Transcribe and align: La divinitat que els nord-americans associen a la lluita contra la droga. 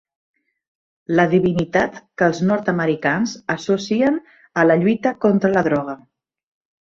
La 1.17 1.25
divinitat 1.33 1.99
que 2.21 2.29
els 2.29 2.39
nord-americans 2.51 3.35
associen 3.57 4.17
a 4.61 4.63
la 4.71 4.79
lluita 4.85 5.15
contra 5.27 5.55
la 5.59 5.67
droga. 5.71 5.95